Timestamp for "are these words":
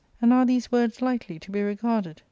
0.33-0.99